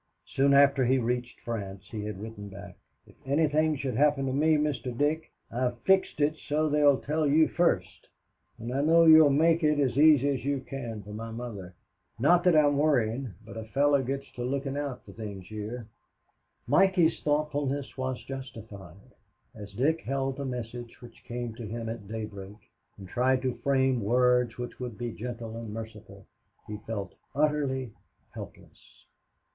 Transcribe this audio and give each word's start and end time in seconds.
Soon 0.25 0.55
after 0.55 0.83
he 0.83 0.97
reached 0.97 1.41
France 1.41 1.89
he 1.91 2.05
had 2.05 2.19
written 2.19 2.49
back, 2.49 2.75
"If 3.05 3.13
anything 3.23 3.75
should 3.75 3.93
happen 3.97 4.25
to 4.25 4.33
me, 4.33 4.57
Mr. 4.57 4.97
Dick, 4.97 5.31
I've 5.51 5.79
fixed 5.81 6.19
it 6.19 6.35
so 6.47 6.69
they'd 6.69 7.03
tell 7.03 7.27
you 7.27 7.47
first, 7.47 8.09
and 8.57 8.73
I 8.73 8.81
know 8.81 9.05
you'll 9.05 9.29
make 9.29 9.63
it 9.63 9.79
as 9.79 9.99
easy 9.99 10.29
as 10.29 10.43
you 10.43 10.61
can 10.61 11.03
for 11.03 11.13
my 11.13 11.29
mother. 11.29 11.75
Not 12.17 12.43
that 12.45 12.55
I'm 12.57 12.77
worrying, 12.79 13.35
but 13.45 13.57
a 13.57 13.65
fellow 13.65 14.01
gets 14.01 14.25
to 14.31 14.43
looking 14.43 14.75
out 14.75 15.05
for 15.05 15.11
things 15.11 15.45
here." 15.45 15.87
Mikey's 16.65 17.21
thoughtfulness 17.21 17.95
was 17.95 18.23
justified. 18.23 19.13
As 19.53 19.71
Dick 19.71 20.01
held 20.01 20.37
the 20.37 20.45
message 20.45 20.99
which 21.03 21.23
came 21.25 21.53
to 21.53 21.67
him 21.67 21.87
at 21.89 22.07
daybreak 22.07 22.57
and 22.97 23.07
tried 23.07 23.43
to 23.43 23.53
frame 23.57 24.01
words 24.01 24.57
which 24.57 24.79
would 24.79 24.97
be 24.97 25.11
gentle 25.11 25.55
and 25.55 25.71
merciful, 25.71 26.25
he 26.65 26.77
felt 26.87 27.13
utterly 27.35 27.93
helpless. 28.31 29.05